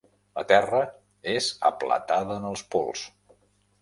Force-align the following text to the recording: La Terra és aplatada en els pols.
La 0.37 0.43
Terra 0.51 0.79
és 1.33 1.49
aplatada 1.71 2.39
en 2.41 2.49
els 2.53 2.65
pols. 2.77 3.05